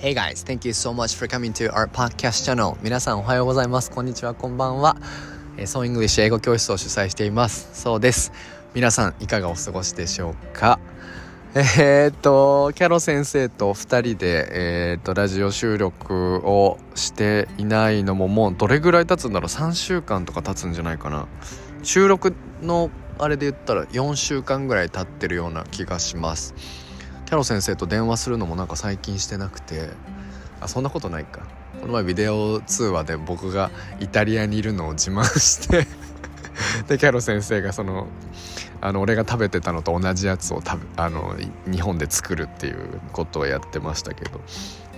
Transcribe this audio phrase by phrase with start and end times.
[0.00, 2.78] Hey guys, thank you so much for coming to our podcast channel.
[2.82, 3.90] 皆さんおはようございます。
[3.90, 4.96] こんにちは、こんばんは。
[5.58, 7.68] えー、ソーイングリッシュ英語教室を主催しています。
[7.74, 8.32] そうです。
[8.72, 10.80] 皆さんいかがお過ごしでしょうか？
[11.54, 21.28] えー、っと、キャロ先生と2人で、えー、っと、ラジオ収録をしていないのももうどれぐらい経つんだろう ?3 週間とか経つんじゃないかな。
[21.82, 22.88] 収録の
[23.18, 26.54] あれで言ったら4週間ぐらい経ってるような気がします。
[27.30, 29.90] キャロ先生と電話するのもなんか最近してなくて
[30.60, 31.46] あそんなことないか。
[31.80, 35.86] この前ビデオ通話で僕がイタリアにいるのを自慢して
[36.88, 38.08] でキャロ先生がその
[38.80, 41.36] あの俺が食べてたのと同じやつを食べあの
[41.70, 44.40] 日本で作るっていうことをやってましたけど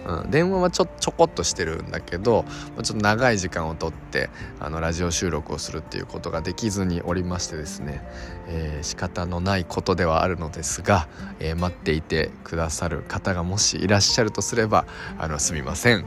[0.07, 2.45] うん、電話はちょちょこっとしてるんだけど
[2.83, 4.31] ちょっと長い時間をとって
[4.61, 8.03] あのラジオ収録をするっていうことができずにおりましてですね、
[8.49, 14.87] えー、仕方のないことではあるのですが、えー、待っていてくださる方がもしいらっしゃるとすれば
[15.19, 16.05] あのすみません。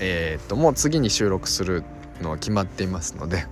[0.00, 1.82] えー、っともう次に収録する
[2.20, 3.46] のは決まっていますので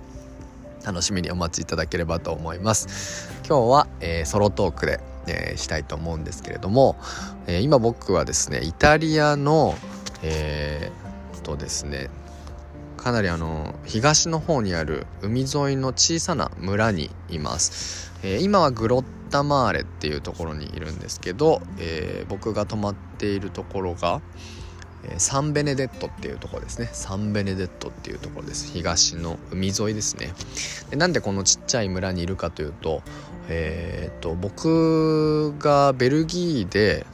[0.85, 3.31] 楽しみにお待ちいただければと思います。
[3.47, 6.97] 今日は、え、ソロトークでえー、したいと思うんですけれども、
[7.47, 9.75] えー、今僕はですねイタリアの
[10.27, 12.09] えー、とですね
[12.97, 24.21] かなりあの東の方にある海沿いの小さな村にいます、えー、今はグロッタマーレっていうところにいるんですけど、え、僕が泊まっているところが、
[25.09, 26.89] えサンベネデットっていうところですね。
[26.91, 28.71] サンベネデットっていうところです。
[28.71, 30.33] 東の海沿いですね。
[30.89, 33.01] でなんでこのちっちゃい村にいるかというと
[33.47, 37.05] えー、っと僕がベルギーで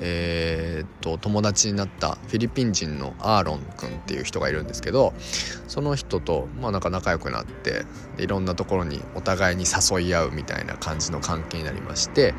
[0.00, 5.14] えー、っと友達になったフィリピン人のアーロン君っていう人がいるんですけど
[5.68, 7.84] その人とまあなんか仲良くなって
[8.18, 12.34] いろんなところにお互いに誘い合うみたいな感じの関係になりまして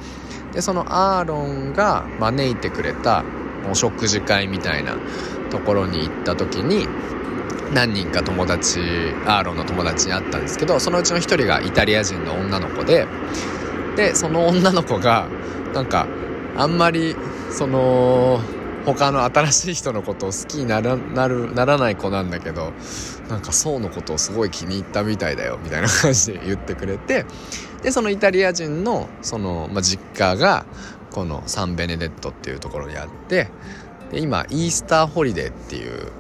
[0.52, 0.86] でその
[1.18, 3.24] アーロンが招いてくれた
[3.70, 4.98] お食事会みたいな
[5.50, 6.88] ところに行った時に
[7.74, 8.80] 何人か友達
[9.26, 13.08] アーロンの友達に会ったんですけどそのうちの1人がイタリア人の女の子で
[13.96, 15.28] でその女の子が
[15.74, 16.08] なんか
[16.58, 17.16] あんまり
[17.52, 18.40] その
[18.86, 22.72] 他の新しい人のことを好きにならなるならない子なんだけど
[23.30, 27.26] なんか宋のことをすごい気に入ったみたいだよみたいな感じで言ってくれて
[27.82, 30.66] でそのイタリア人のその、まあ、実家が
[31.16, 33.48] このサンベネデットっていうところにあって
[34.12, 36.12] で今イースターホリデーっていう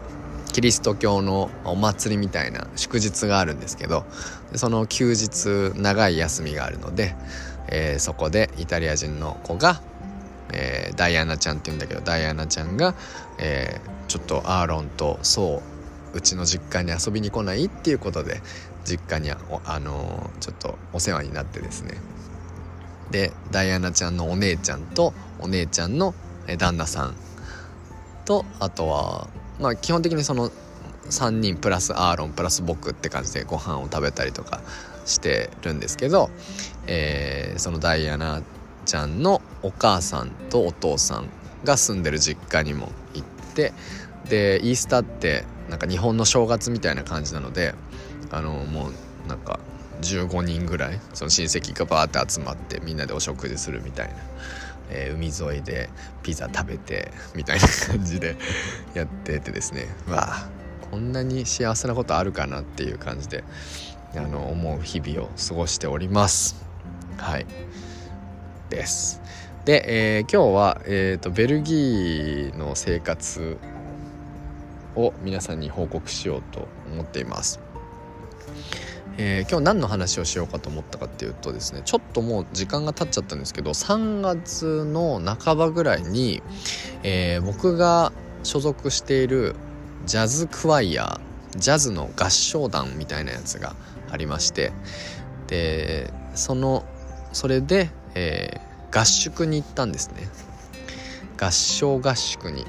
[0.53, 4.05] キリスト教のお祭りみたいな祝日があるんですけど
[4.55, 7.13] その休日長い休みがあるので、
[7.67, 9.81] えー、そこでイタリア人の子が、
[10.53, 12.95] えー、ダイアナちゃんって言うんだけどダイアナちゃんが、
[13.37, 15.61] えー、ちょっとアーロンとそ
[16.13, 18.41] ううちの実家に遊びに来ないっていうことで
[18.85, 21.95] 実家にあのちょっとお世話になってですね。
[23.11, 26.13] でダイアナちゃんのお姉ちゃんとお姉ちゃんの
[26.57, 27.15] 旦那さん。
[28.25, 29.27] とあとは
[29.59, 30.49] まあ基本的にその
[31.09, 34.61] 3人プラスアーロンプラス僕って感じでご飯を食べたりとか
[35.05, 36.31] してるんですけど、
[36.87, 38.41] えー、そのダイアナ
[38.85, 41.29] ちゃんのお母さんとお父さん
[41.63, 43.73] が住んでる実家にも行って
[44.29, 47.75] でイースターってなんか日本の正月みたいな感じなので
[48.31, 49.59] あのもうなんか
[50.01, 54.13] 15人ぐらいその親戚がバーって集まってみんなでお食事するみたいな、
[54.89, 55.89] えー、海沿いで
[56.23, 58.35] ピザ食べてみたいな感じで
[58.93, 59.87] やっててですね。
[60.07, 60.49] わあ
[60.91, 63.43] こんなに幸せなことあるかなっていう感じで
[64.15, 66.55] あの思う日々を過ごしております。
[67.17, 67.45] はい。
[68.69, 69.21] です。
[69.65, 73.57] で、えー、今日は、えーとベルギーの生活
[74.95, 77.59] を皆さんに報告しようと思っています。
[79.17, 86.43] えー、今日何の話をしようかと思ったかっていうとですねちょっともう時間が経っちゃったんですけど3月の半ばぐらいに、
[87.03, 88.11] えー、僕が
[88.43, 89.55] 所属している
[90.05, 93.75] ジャズクワイヤージャズの合唱団みたいなやつが
[94.11, 94.73] ありまして
[95.47, 96.85] でその
[97.31, 100.29] それで、えー、合宿に行ったんですね。
[101.37, 102.65] 合唱合宿に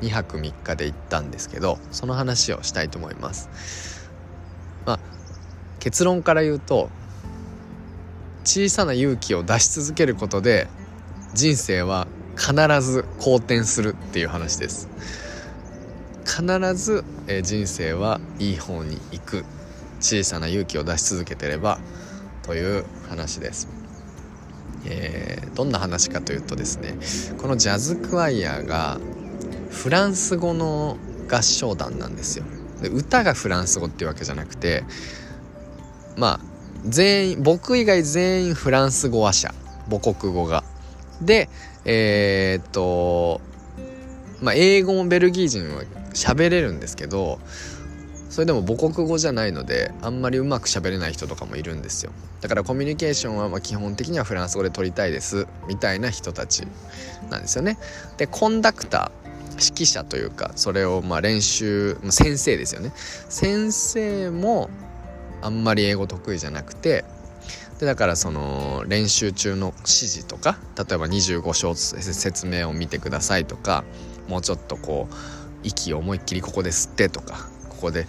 [0.00, 4.10] 2泊3日で行ったんですけどその話をしたいと思います。
[4.84, 5.13] まあ
[5.84, 6.88] 結論から言うと
[8.42, 10.66] 小さな勇気を出し続けることで
[11.34, 12.06] 人生は
[12.38, 14.88] 必ず好転するっていう話です。
[16.24, 19.44] 必ず、え人生はいい方に行く。
[20.00, 21.78] 小さな勇気を出し続けてれば
[22.42, 23.68] という話です、
[24.84, 26.98] えー、どんな話かというとですね
[27.40, 28.98] このジャズクワイヤーが
[29.70, 30.98] フランス語の
[31.30, 32.44] 合唱団なんですよ。
[32.82, 34.84] で歌がフランス語っていうわけじゃなくて
[36.16, 36.40] まあ
[36.86, 39.54] 全員僕以外全員フランス語話者。
[39.90, 40.64] 母国語が。
[41.20, 41.48] で
[41.84, 43.40] えー、っと
[44.40, 47.38] まあ、英語もベルギー人は喋れるんですけど
[48.28, 52.12] それでも母国語じゃないのであんまりうまく喋れない人とかもいるんですよ。
[52.40, 56.66] だからコミュニケーションはま基本的にはフランス語で取りたいですみたいな人たち
[57.30, 57.78] なんですよね。
[58.18, 62.92] でコンダクター指揮者というかそれをま練習先生ですよね。
[62.96, 64.68] 先生も
[65.44, 67.04] あんまり英語得意じゃなくて
[67.78, 73.84] でだからその練習中の指示とか例えば25章説明を見てくださいとか
[74.28, 75.14] もうちょっとこう
[75.62, 78.06] 息を思いっきりここで吸ってとかここで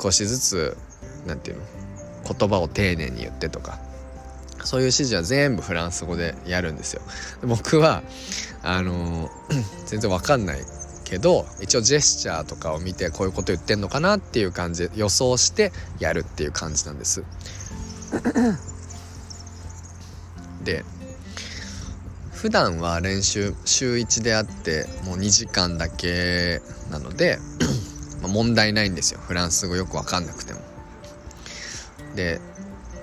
[0.00, 0.76] 少しずつ
[1.26, 3.78] 何て言うの言葉を丁寧に言ってとか
[4.64, 7.02] そういう指示は全部フランス語でやるんですよ。
[7.42, 8.02] 僕は
[8.62, 9.30] あの
[9.86, 10.60] 全然わかんない
[11.08, 17.24] けど一応ジェスチャーとかを見てこういうこと言ってんのかなっていう感じで予想してやるっていう感じなんです。
[20.64, 20.84] で
[22.32, 26.60] 普段は練習週1であってもう2時間だけ
[26.90, 27.38] なので
[28.20, 30.60] まあ、問題ないんですよフランス語よく分かんなくても。
[32.16, 32.40] で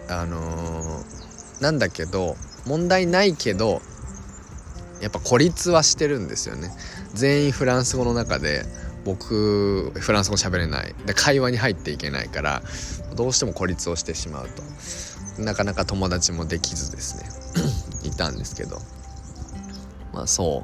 [0.10, 3.82] あのー、なんだけど問題ないけど
[5.02, 6.72] やっぱ孤立はしてるんですよね。
[7.16, 8.64] 全員フランス語の中で
[9.04, 10.94] 僕フランス語喋れない。
[11.06, 12.62] で会話に入っていけないから
[13.16, 15.42] どうしても孤立をしてしまうと。
[15.42, 17.30] なかなか友達もできずですね。
[18.08, 18.78] いたんですけど。
[20.14, 20.64] まあそ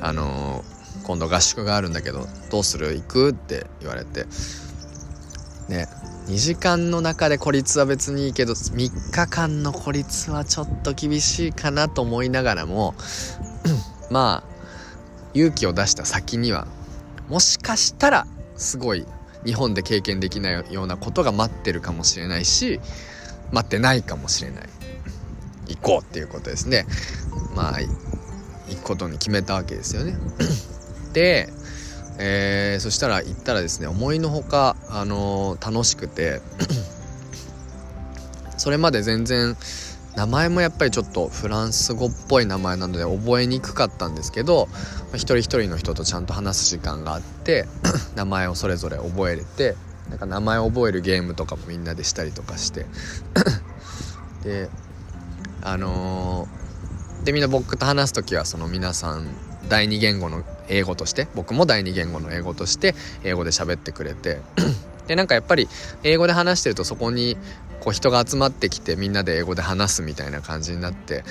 [0.00, 0.04] う。
[0.04, 2.94] あのー今度合宿があるんだけどどうする？
[2.94, 3.30] 行く？
[3.30, 4.26] って言われて。
[5.68, 5.88] ね
[6.28, 12.94] 2時間の中で孤立は別にいいけど3日間の孤立はちょっと厳しいかなと思いながらも
[14.10, 14.51] まあ
[15.34, 16.66] 勇気を出した先には
[17.28, 18.26] もしかしたら
[18.56, 19.06] すごい
[19.44, 22.80] 日本で経験できないようなことが待ってるかもしれないし
[23.50, 24.68] 待ってないかもしれない。
[25.68, 26.86] 行こうっていうことですね。
[27.54, 30.16] まあ行くことに決めたわけですよね。
[31.12, 31.48] て、
[32.18, 36.40] えー、そしたら行ったらですね思いのほか、あのー、楽しくて
[38.56, 39.56] それまで全然
[40.16, 44.68] 名前もやっぱりちょっとフランス語っぽい名前なので覚えにくかったんですけど
[45.14, 47.66] 一人一人の人とちゃんと話す時間があって
[48.14, 49.74] 名前をそれぞれ覚えれて
[50.10, 52.86] なんか名前を覚えるゲームとかもみんなでしたりとかして。
[54.44, 54.68] で
[55.62, 59.28] あのー、でみんな僕と話す時はその皆さん
[59.68, 64.40] 第二言語の英語として僕も第二言語の英語として英語で喋ってくれて。
[65.06, 65.68] でなんかやっぱり
[66.04, 67.36] 英語で話してるとそこに
[67.82, 71.24] こう人が集まってきてみんなで英語で話すみたいな感じになって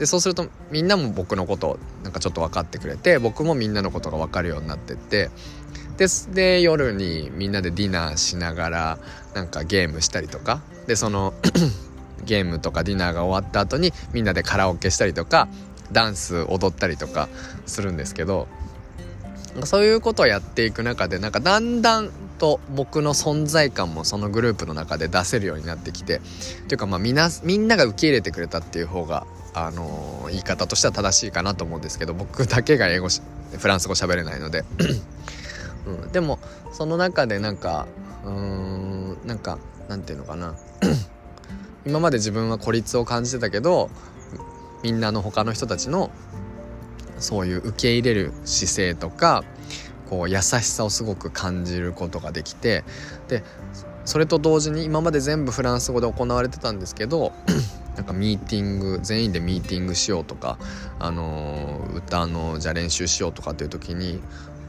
[0.00, 5.30] でそうするとみんなも僕のことなんかちょっと分かってくれて僕もみんなのことが分かるようになってって
[5.96, 8.98] でで夜にみんなでディナーしながら
[9.34, 11.34] なんかゲームしたりとかでその
[12.26, 15.46] ゲームとかディナーが終わった後にみんなでカラオケしたりとか
[15.92, 17.28] ダンス踊ったりとか
[17.64, 18.48] するんですけど
[19.64, 26.20] そういうことをやっていく中でなんかだんだんと僕の存在感もそのグループの中で出せるようになってきて
[26.68, 34.64] というかまあみなみんなが受け入れてくれたっていう方があのー、言い方としては正しいかなと思うんですけど僕だけが英語フランス語喋れないので、
[35.86, 36.38] うん、でも
[36.72, 37.86] その中でなんか
[38.24, 40.54] うーんなんかなんていうのかな。
[41.86, 43.90] 今まで自分は孤立を感じてたけど
[44.82, 46.10] みんなの他の人たちの
[47.18, 49.44] そういう受け入れる姿勢とか
[50.08, 52.84] こう優しさをすごく感じることができて
[53.28, 53.42] で
[54.04, 57.32] それと同時に今まで全部フランス語で行われてたんですけど
[57.96, 60.58] なんかミーティング全員でミーティングしようとか、
[60.98, 64.20] あのー、歌のじゃあ練習しようとかっていう時に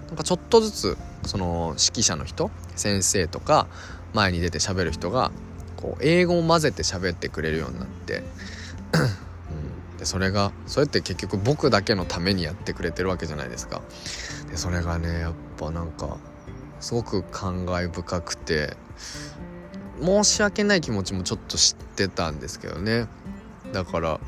[0.08, 3.68] なんかちょっとずつその指揮者の人先生とか
[4.14, 5.32] 前に出て喋る人が
[5.76, 8.24] こう英語を混ぜて喋ってくれるようになって
[10.08, 13.82] それがそれって結局僕だけのためにやってくれてるわけじゃないですか。
[14.50, 16.16] でそれがねやっぱなんか
[16.80, 18.78] すごく感慨深くて
[20.02, 23.10] 申し訳ない気持ちもちょっと知ってたんですけどね。
[23.74, 24.22] だから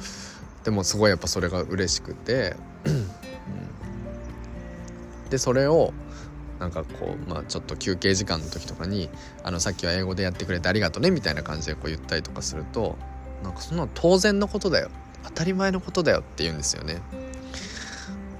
[0.65, 3.07] でもすごいやっぱそれが嬉しくて、うん、
[5.29, 5.93] でそれを
[6.59, 9.09] なんかこうまあちょっと休憩時間の時とかに
[9.45, 12.98] 「あのさっきは英語でやってくれてありがとうね」みたいな感じでこう言ったりとかすると
[13.45, 14.89] なんかそんなの当然のことだよ。
[15.23, 17.01] 当たり前のことだよって言うんですよね。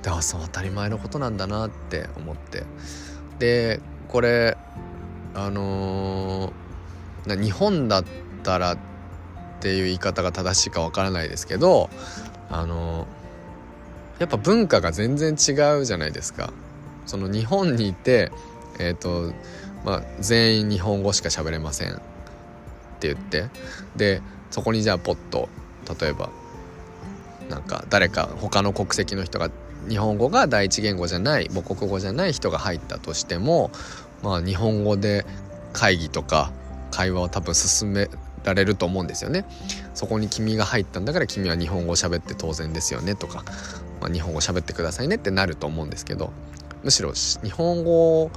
[0.02, 2.64] であそう当たり前のことなんだなって思って
[3.38, 4.58] でこれ
[5.34, 8.04] あのー、日本だっ
[8.44, 8.78] たらっ
[9.60, 11.90] ていう言い方が正しいかわからないですけど
[12.50, 16.52] あのー、やっぱ文化が全然違うじゃないですか。
[17.06, 18.32] その日本にいて
[18.78, 19.34] えっ、ー、と
[19.84, 21.96] まあ全員日本語しか喋れませんっ
[23.00, 23.50] て言って
[23.96, 24.22] で
[24.52, 25.50] そこにじゃあポッと
[26.00, 26.30] 例えば
[27.50, 29.50] なんか誰か他の国籍の人が
[29.88, 33.72] 日本語が第一言語じゃない母国語じゃない人が入ったとしても
[34.22, 35.26] まあ日本語で
[35.74, 36.52] 会議とか
[36.92, 38.10] 会話を多分進め
[38.44, 39.46] られると思うんですよね。
[39.94, 43.44] そこに君が入ったんだから君は日本語を喋って当然ですよねとか、
[44.02, 46.32] まあ、日本語喋ってくださいねってなると思うんですけど
[46.84, 48.32] むしろ日本語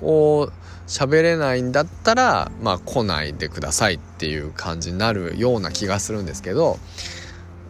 [0.00, 0.52] を
[0.86, 6.78] 喋れないんだったらまあ来ないでくださいっていう感じになるような気がするんですけど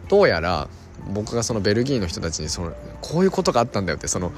[0.07, 0.67] どうやら
[1.11, 4.31] 僕がそのベルギーの人たちにそのこういうことがあったんだよってその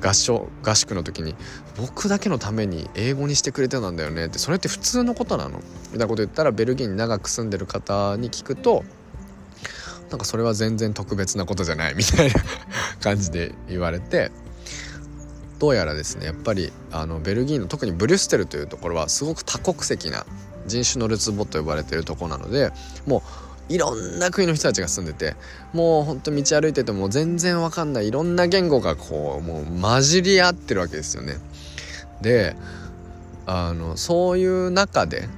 [0.00, 1.34] 合唱合宿の時に
[1.76, 5.58] 僕だけのために英語にしてくれてたんだよねってそれって普通のことなの？
[5.58, 8.84] みたいなこと言ったらベルギーに長く住んでる方に聞くと
[10.10, 12.34] なんかそれは全然特別なことじゃない みたいな
[13.00, 14.30] 感じで言われて
[15.58, 20.26] どうやらですねやっぱりあのベルギーの特にブリュッセルというところはすごく多国籍な
[20.66, 22.72] 人種のるつぼと呼ばれてるとこなので
[23.06, 25.34] もういろんな国の人たちが住んでて
[25.72, 31.34] もうほんと道歩いてても全然わかんないいろんな言語がこうもう混じり合ってるわけですよね。
[32.20, 32.56] で
[33.46, 35.28] あのそういう中で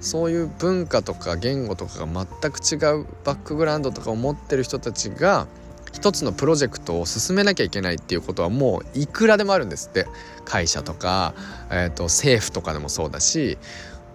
[0.00, 5.46] そういう文化とか言語とかが全く違うバックグラウンドとかを持ってる人たちが
[5.92, 10.06] 一つのプロジェクトを進めなきゃいけないっていうことはもういくらでもあるんですって
[10.44, 11.34] 会社とか、
[11.70, 13.58] えーと、政府とかでもそうだし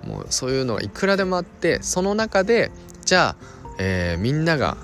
[0.04, 2.72] もうそういうのがいくらでもあってその中で
[3.06, 3.36] じゃあ、
[3.78, 4.78] えー、みんなが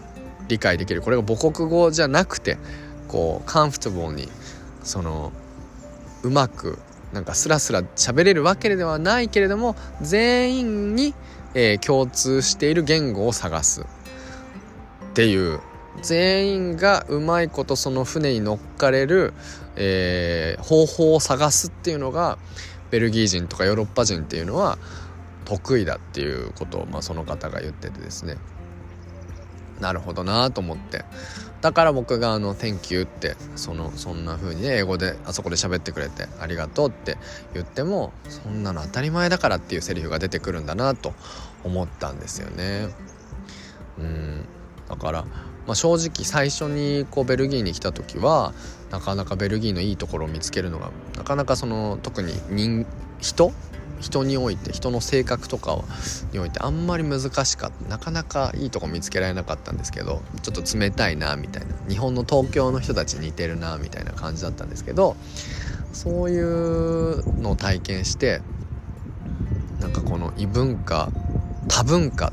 [0.47, 1.01] 理解できる。
[1.01, 2.57] これが母国語じゃなくて
[3.07, 4.29] こうカンフトボーに
[4.83, 5.31] その
[6.23, 6.77] うまく
[7.13, 11.13] なんかスラスラ喋れるわけではないけれども全員に、
[11.55, 13.81] えー、共通している言語を探す。
[13.81, 13.85] っ
[15.13, 15.59] ていう。
[16.01, 19.33] 全員がうまいことその船に乗っかれる、
[19.75, 22.37] えー、方法を探すっていうのが
[22.91, 24.77] ベルギー人とかヨーロッパ人っていうのは
[25.51, 28.37] 得意だっていうことを、まあ、その方が言っててですね。
[29.81, 31.03] なるほどなと思って。
[31.59, 37.17] だから僕があの「Thank you」ってそのそんな風にね英語であそこで喋ってくれて「ありがとう」って
[37.53, 41.13] 言ってもそんなの当たり前だからっていうセリフが出てくるんだなと
[41.63, 42.87] 思ったんですよね。
[43.99, 44.45] うん。
[44.87, 45.25] だから
[45.67, 48.53] まあ、正直最初にこうベルギーに来た時は
[48.89, 52.33] なかなかベルギーのいいところを見つけるのがなかなかその特に
[53.19, 53.53] 人
[54.01, 55.77] 人において人の性格とか
[56.33, 65.15] においてあんまり難しかったなかなかいいとこ見つけられなかったんですけどちょっと冷たいなみたいな日本の東京の人たち似てるなみたいな感じだったんですけど
[65.93, 68.41] そういうのを体験して
[69.79, 71.11] なんかこの異文化
[71.67, 72.31] 多文化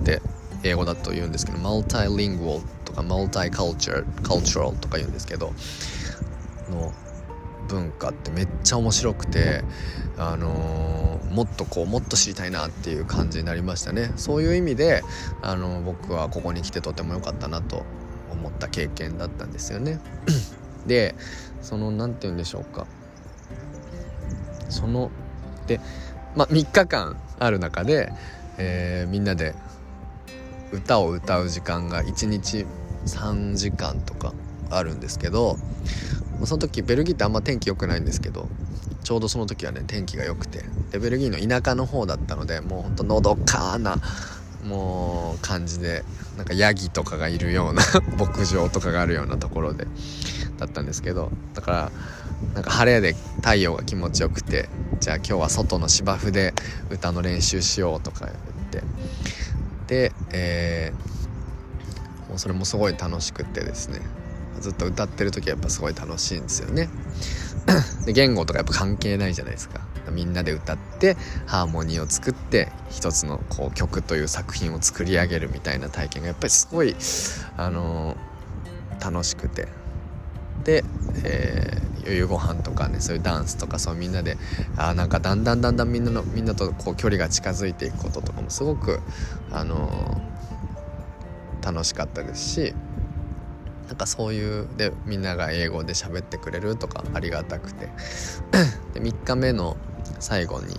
[0.00, 0.22] って
[0.62, 5.52] 英語だと言うんですけどマルタイリングルとかマルタイカルチャーカルチャルとか言うんですけど
[6.70, 6.92] の
[7.70, 9.62] 文化ってめっちゃ面白くて
[10.18, 14.12] あのー、もっとこうもっと知りたいなっていう感じになりましたね。
[14.16, 15.02] そういう意味で
[15.40, 17.84] あの僕はここに来てとても良かったなと
[18.30, 20.00] 思った経験だったんですよね。
[20.86, 21.14] で
[21.62, 22.86] その何て言うんでしょうか。
[24.68, 25.10] その
[25.66, 25.80] で
[26.34, 28.12] まあ3日間ある中で、
[28.58, 29.54] えー、みんなで
[30.72, 32.66] 歌を歌う時間が1日
[33.06, 34.34] 3時間とか
[34.70, 35.56] あるんですけど
[36.46, 38.48] その時ベルギーってあんま天気良くないんですけど
[39.02, 40.64] ちょうどその時はね天気が良くて。
[40.90, 43.96] でベルギーの田舎の方だったのでもうほんとのどかな
[44.64, 46.04] もう感じで
[46.36, 47.82] なんかヤギとかがいるような
[48.18, 49.86] 牧場とかがあるようなところで
[50.58, 51.92] だったんですけどだから
[52.54, 54.68] なんか晴れで太陽が気持ちよくて
[55.00, 56.52] じゃあ今日は外の芝生で
[56.90, 58.82] 歌の練習しようとか言って。
[59.86, 64.00] で、えー、もうそれもすごい楽しくてですね。
[64.60, 66.88] ずっと歌ってる時はやっぱすごい楽しいんですよね。
[68.06, 69.80] で言語とかやっぱ関係ないじゃないですか。
[70.10, 76.96] みんなで歌ってハーモニーを作って一つのこう曲という作品を作り上げるみたいな体験がやっぱりすごい、
[77.56, 79.68] あのー、楽しくて。
[80.64, 80.84] で、
[81.24, 84.36] えー、余裕ご飯とかねそういうダンスとかそうみんなで
[84.76, 89.00] あなんかだんだんだんだんみんなのみんなとこう距離が近づいていくこととかもすごく、
[89.50, 92.74] あのー、楽しかったですし
[93.90, 97.86] なんかそういうでみんなが英語で喋ってくれるとかありがたくて
[98.94, 99.76] で3日目の
[100.20, 100.76] 最後に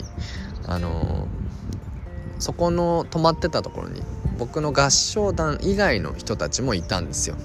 [0.65, 4.01] あのー、そこの泊まってたところに
[4.37, 7.35] 僕の合唱団以外の人たちもいたんですよ。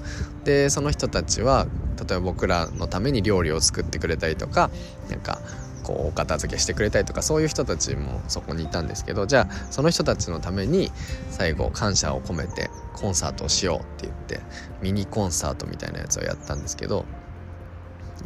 [0.45, 4.69] でその人たちは例えば僕らのために料理を作ってくれたりとか
[5.09, 5.41] なんか
[5.87, 10.91] こうお片付けしてくれたりとかそういう人たちもそこにいたんですけどじゃあその人たちのために
[11.29, 14.41] 最後感謝を込めてコンサートをしようって言って
[14.81, 17.05] ミニコンサートみたいなやつをやったんですけど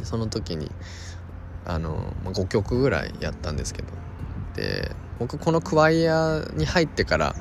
[0.02, 0.72] その時に
[1.64, 3.88] あの5曲ぐらいやったんですけど
[4.56, 4.90] で
[5.20, 7.36] 僕このクワイアに入ってから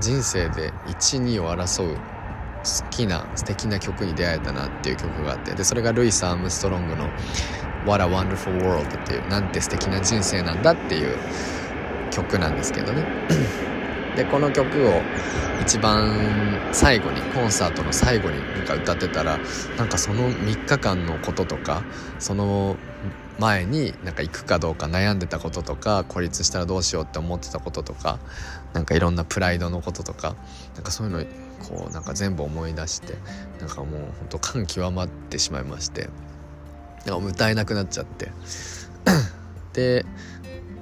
[0.00, 7.10] 人生で12を争う好きな素敵な曲に出会えたなっていう曲があってでそれがルイス・アームストロングの
[7.86, 11.16] 「What a Wonderful World」っていうなんて素敵な人生なんだっていう
[12.10, 13.04] 曲なんですけどね。
[14.16, 15.02] でこの曲を
[15.60, 19.38] 一番最後にコンサートの最後になんか歌ってたら
[19.76, 21.82] なんかその3日間のこととか
[22.18, 22.76] その
[23.38, 28.20] 前になんか行くかどうか悩んでたこととか孤立したらどうしようって思ってたこととか
[28.72, 30.36] なんかいろんなプライドのこととか
[30.74, 31.24] なんかそういうの
[31.64, 33.14] こうなんか全部思い出して
[33.58, 36.08] なんかもうほんと感極まってしまいまして。
[37.06, 38.30] なんか歌えなくなっちゃって。
[39.74, 40.06] で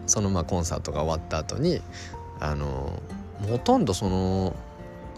[0.06, 1.80] そのまあコンサートが終わった後に
[2.40, 3.00] あの
[3.48, 4.54] ほとんどその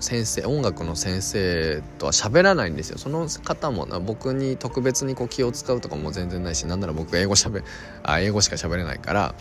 [0.00, 2.99] 先生音楽の先生とは喋らないんですよ。
[2.99, 7.62] その方も僕に特別にこう気を使うとかも全然ないしなんなら僕英語しゃべ
[8.02, 9.34] あ英語しか喋れないから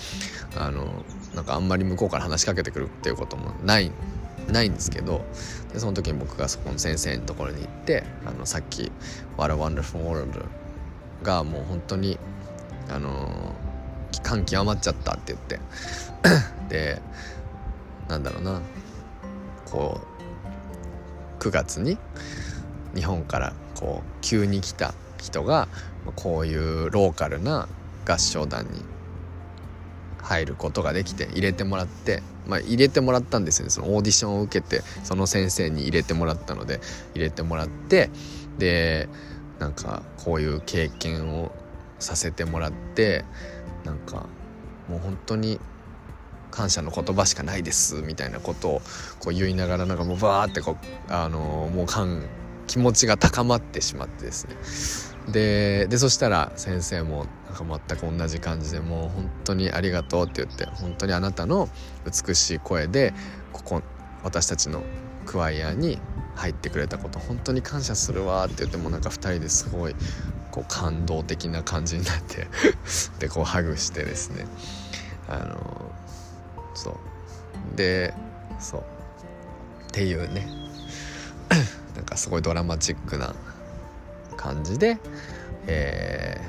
[0.58, 1.04] あの
[1.36, 3.92] なんかあんまり向こうから話しかけてくるっていうこともない
[4.48, 5.26] ないんですけど
[5.74, 8.92] でその時に僕がそこの先生のところに行ってあのさっき
[9.38, 10.46] 「What a Wonderful World」
[11.24, 12.20] がもう本当に
[12.90, 13.30] あの
[14.22, 15.60] 感極まっちゃったって言って。
[16.70, 17.02] で
[18.08, 18.62] なんだろうな。
[19.66, 20.02] こ
[21.40, 21.98] う9月に
[22.94, 25.68] 日本からこう急に来た人が
[26.16, 27.68] こういうローカルな
[28.08, 28.84] 合唱団に
[30.22, 33.72] 入ることができて入れてもらってまあ入れてもらったんですよね。
[33.72, 36.80] そのオーディションを受けてその先生に入れてもらったので
[37.16, 38.10] 入れてもらって
[38.58, 39.10] で
[39.64, 41.50] なんかこういう経験を
[41.98, 43.24] させてもらって
[43.86, 44.28] なんか
[44.90, 45.58] もう本当に
[46.52, 48.82] 感謝の言葉しかないですみたいなことを
[49.20, 52.28] こう言いながらなんかもうバーってこうあのもう感
[52.68, 55.32] 気持ちが高まってしまってですね。
[55.32, 61.70] ででそしたら先生もなんか全く同じ感じでもう本当にありがとうって言って本当にあなたの
[62.06, 63.14] 美しい声で
[63.54, 63.82] ここ
[64.24, 64.84] 私たちの
[65.26, 66.00] クワイアに
[66.36, 69.96] 入ってくれたこと本当に感謝するわって言ってもなんか2人ですごい
[70.52, 72.48] こう感動的な感じになって
[73.20, 74.46] でこうハグしてですね。
[75.28, 75.92] あの
[76.76, 77.76] そう。
[77.76, 78.14] で
[78.60, 78.82] そう。
[78.82, 80.48] っていうね。
[81.96, 83.36] なんかすごいドラマチックな
[84.38, 84.98] 感じで、
[85.68, 86.42] え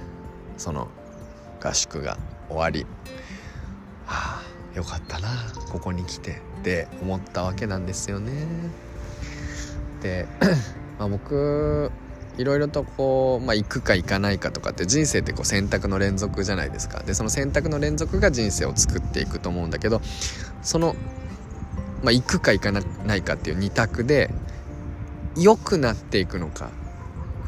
[0.57, 0.89] ー、その
[1.63, 2.19] 合宿が
[2.49, 2.87] 終わり
[4.07, 5.29] はあよかったな
[5.71, 8.33] ここに来てって思ったわけなんですよね。
[10.05, 10.29] で、
[11.01, 11.91] まあ、僕
[12.37, 17.03] いろいろとこう、まあ、行くか行かないかとかって人生ってこう選択の連続じゃないですか。
[17.03, 20.01] でその選択の連続が人生を作っていくと思うんだけど
[20.63, 20.95] その、
[22.03, 24.31] まあ、行くか行かないかっていう二択で
[25.37, 26.71] 良くなっていくのか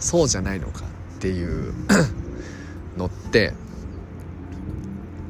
[0.00, 0.84] そうじゃないのか
[1.16, 1.74] っていう
[2.96, 3.52] のって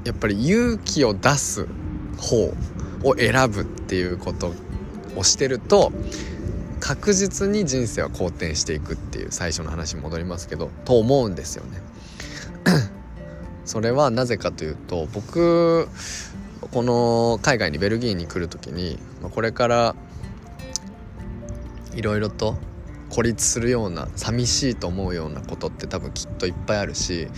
[0.04, 1.66] やっぱり勇気を出す
[2.18, 2.54] 方
[3.02, 4.52] を選ぶっていうこと
[5.16, 5.92] をしてると
[6.80, 11.80] 確実に人生は好転していくっていう最初の話に戻りますけどと思うんですよね。
[13.64, 15.88] それはなぜかというと僕
[16.70, 18.98] この海外にベルギーに来る時に
[19.34, 19.94] これから
[21.94, 22.56] いろいろと
[23.08, 27.28] 孤立するような寂しいと思うようなことって多分きっといっぱいあるし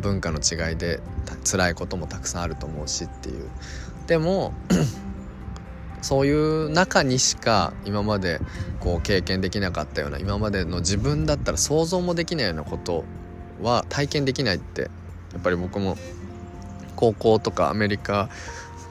[0.00, 1.00] 文化の違いで
[1.44, 3.48] 辛いこともたくさんあると思うしっていう
[4.06, 4.52] でも
[6.02, 8.40] そういう中にしか今まで
[8.80, 13.04] こう経験できなかったような今までの自分だったら想像もできないようなこと
[13.62, 14.82] は体験できないって
[15.32, 15.96] やっぱり僕も
[16.96, 18.28] 高校とかアメリカ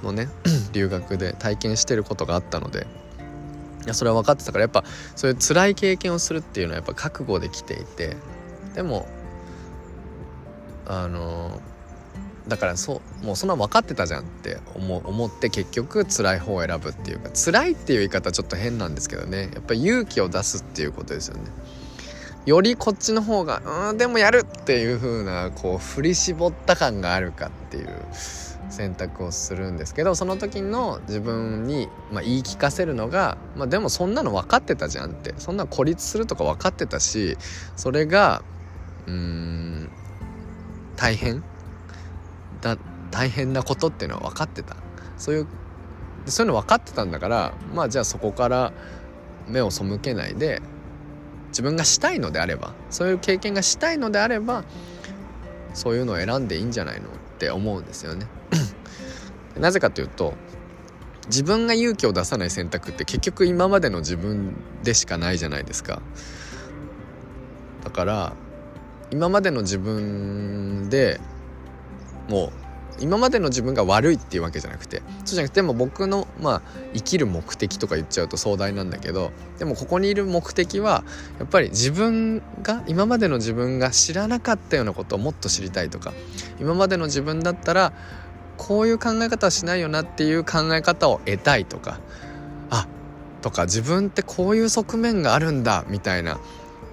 [0.03, 0.29] のね
[0.73, 2.87] 留学で体験してることがあったので
[3.85, 4.83] いやそれは分かってたからやっぱ
[5.15, 8.17] そういう辛い経験をするっていうのはやっぱ覚悟できていて
[8.75, 9.07] でも
[10.85, 11.61] あの
[12.49, 19.51] だからそうもうそんな分かってたじゃんって思って結局辛い方を選ぶっていうか辛いっていう言い方ちょっと変なんですけどね。
[19.53, 21.43] やっぱ勇気を出すっていうことですよね。
[22.45, 27.89] よりこっちの方がうんでもやるっていう風なこう振り絞った感があるかっていう
[28.69, 35.33] 選択をするんですけどその時の自分に、まあ、言い聞かせるのが、まあ、でもそんなの分かってたじゃんって。
[35.37, 37.37] そんな孤立するとか分かってたし
[37.75, 38.41] それが
[39.05, 39.89] うーん
[40.95, 41.43] 大変
[42.61, 42.77] だ
[43.11, 44.75] 大変なことっていうのは分かってた
[45.17, 45.47] そういう
[46.25, 48.73] そういうの分かってたんだからまあじゃあそこから
[49.47, 50.61] 目を背けないで
[51.49, 54.63] 自分がしたいのであればそういう経験がしたいのであれば
[55.73, 58.27] そういうのを選んでいいんじゃないのって思うんですよね。
[59.57, 60.33] なぜかというと
[61.27, 66.01] 自分が勇気を出さない選択って結局今までの自分でしかないじゃないですか。
[67.83, 68.33] だから
[69.11, 71.19] 今までの自分で
[72.29, 72.51] もう
[73.01, 76.61] 今までの自分が悪いっていうわけじゃなくてそうじゃなくても僕のまあ
[76.93, 81.03] 生きる目的とか言っちゃうと壮大なんだけどでもここにいる目的は
[81.39, 86.13] やっぱり自分が今までの自分が知らなかったようなことをもっと知りたいとか
[86.59, 87.93] 今までの自分だったら
[88.57, 91.99] こういう考え方はしないよなっていう考え方を得たいとか
[92.69, 92.87] あ
[93.41, 96.39] とか自分ってこういう側面があるんだみたいな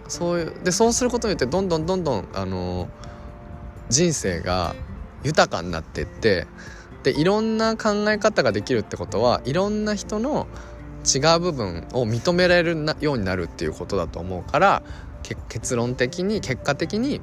[0.06, 2.88] そういうでそうすることによってどんどんどんどんあの
[3.88, 4.76] 人生が
[5.26, 6.46] 豊かになってって
[7.02, 10.46] でいろんな考え方ができるってことはいろんな人の
[11.04, 14.82] 違う部分を認められるようになるっていうことだと思うから
[15.48, 17.20] 結論的に結果的に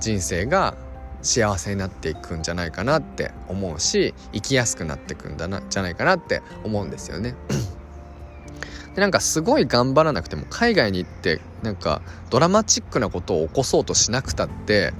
[0.00, 0.76] 人生が
[1.22, 7.34] 幸せになっていくんじゃないかなって思うし生きやすくなっていくんだなじゃないかなって思うんですよね。
[8.94, 14.92] でなんかすごい頑張らなくても海外に行ってなんかドラマチックなことを起こそうとしなくたって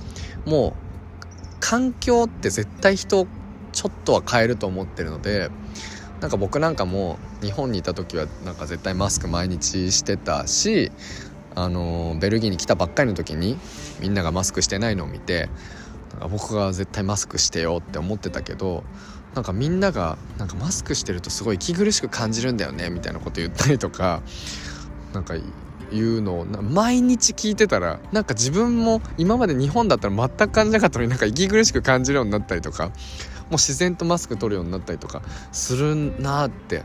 [0.47, 0.84] もう
[1.64, 3.27] 環境って絶対人
[3.72, 5.48] ちょっとは変えると思ってるので
[6.20, 10.92] なんか僕なんかも日本にいた時はなんか絶対マスク毎日してたし
[11.55, 13.57] あのベルギーに来たばっかりの時に
[13.98, 15.48] みんながマスクしてないのを見て
[16.31, 18.85] 僕が絶対マスクしてよって思ってたけど
[19.35, 24.20] なんかみんながなんかマスクしてるとすごい息苦しく感じるんだよねみたいなこと言ったりとか
[25.14, 25.35] なんか
[25.95, 32.95] 言うのを毎日聞いてたらなんか自分も今まで日本だったら全く感じなかったのになんか息苦しく感じるようになったりとかもう
[33.53, 36.83] 自然とマスク取るようになったりとかするなって。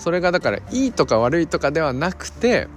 [0.00, 2.68] それがだからいいとか悪いとかではなくて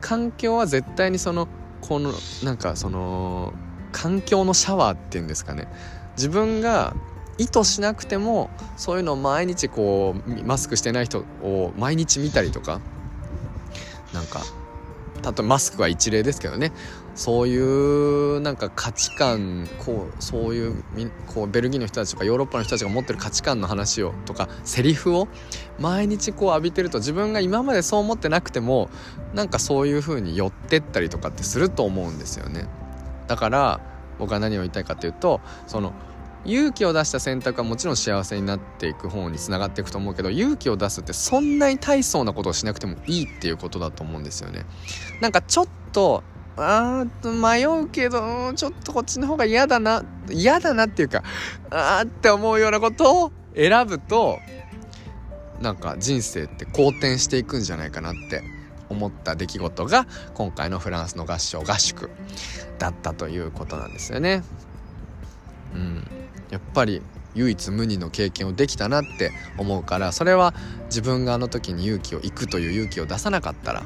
[0.00, 1.46] 環境は絶対にその
[1.80, 3.54] このなんかその
[3.92, 5.68] 環境のシャワーっていうんですかね。
[6.16, 6.96] 自分が
[7.38, 12.80] 意図しなくてもそういうのを毎日こうマスクしてない人を毎日見たりとか
[14.12, 14.40] なんか
[15.24, 16.72] 例えばマスクは一例ですけどね
[17.14, 20.84] そういうなんか価値観こうそういう
[21.26, 25.28] こうベルギーの人たちとかヨーロッパの人たちが持ってる価値観の話をとかセリフを
[25.78, 28.90] 毎日こう浴びてると自分が今までそう思ってなくても
[29.32, 32.68] なんかそういう風に寄ってったりとかってすると思うんですよね。
[33.26, 33.80] だから
[34.18, 35.92] 僕は何を言いたいかというとその
[36.44, 44.66] 勇気を出した選択はもちろん幸せになっていく方につながっていくと思うけど勇気を出すってそんなに大層なことをしなくてもいいっていうことだと思うんですよね。
[45.20, 46.22] なんかちょっと
[46.56, 51.22] あー迷うけどちょっとこっちの方が嫌だな嫌だなっていうか
[51.70, 54.38] あーって思うようなことを選ぶと
[55.60, 58.42] なんか人生って好転していくんじゃないかなって
[58.88, 62.10] 思った出来事が今回のフランスの合唱合宿
[62.78, 64.42] だったということなんですよね。
[65.74, 66.06] うん、
[66.54, 67.02] やっぱり
[67.34, 70.54] 唯一無二の経験をできたなって思うからそれは
[70.86, 73.82] 自分があの時に勇気を行くという勇気を出さなかったら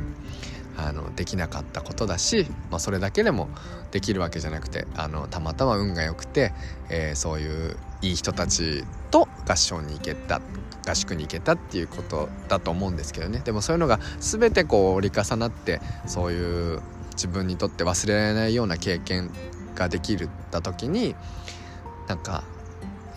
[0.76, 3.48] あのできなかったことだし、まあ、それだけでも
[3.90, 6.52] できるわけじゃなくてあのたまたま運が良くて、
[6.90, 10.42] えー、そういういい人たちと合唱に行けた
[10.87, 13.40] 合宿に行けたっていうことだと思うんですけどね。
[13.44, 16.81] でもそういうのが全てこう折り重なってそういう
[17.12, 19.31] 自分にとって忘れられないような経験
[19.74, 21.16] ができるた時に
[22.09, 22.44] なんか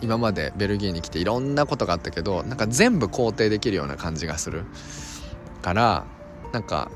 [0.02, 4.64] 今までベルギーに来ていろんなことがあったけどなんか全部肯定できるような感じがする。
[5.62, 6.04] から
[6.52, 6.90] なんか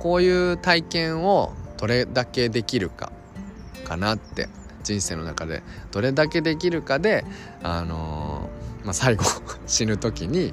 [0.00, 3.12] こういう体験をどれだけできるか
[3.84, 4.48] かなって
[4.82, 5.62] 人生の中で。
[5.92, 7.24] どれだけできるかで
[7.62, 9.24] あのー、まあ、最後
[9.66, 10.52] 死ぬ時に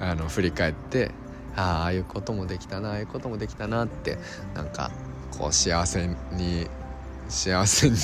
[0.00, 1.10] あの振り返って
[1.56, 4.18] あああいうこともできたなああいうこともできたなって
[4.54, 4.90] なんか
[5.38, 6.68] こう幸せに
[7.28, 7.96] 幸せに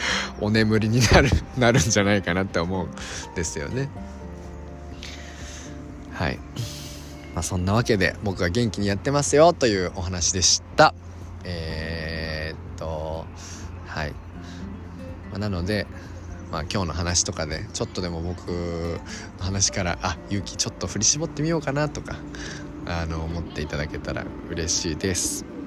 [0.40, 3.88] お眠りになる なるんじゃないかなって思うんですよね。
[6.12, 6.38] はい、
[7.34, 10.94] まあ、そんなわけで僕が元気にやってますよというお話でした。
[11.44, 13.26] えー、っと
[13.86, 14.10] はい、
[15.30, 15.86] まあ、なので
[16.50, 22.16] まあ、今日の話とかでちょっとでも僕の話からあ勇気ちょっと振り絞ってみようかなとか
[22.86, 25.57] あの思っていただけたら嬉しいです。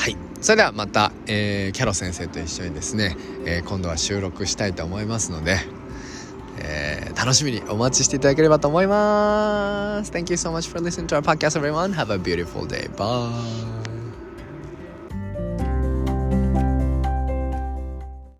[0.00, 5.58] はいそれではまた、えー、キャロ先生と一緒にですね、えー、今度は収録したいと思いますので、
[6.58, 13.79] えー、楽しみにお待ちしていただければと思います Thank you so much for listening to our podcast everyone Have a beautiful day Bye